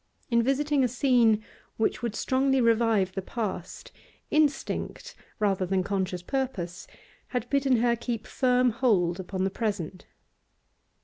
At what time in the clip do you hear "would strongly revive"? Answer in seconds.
2.01-3.11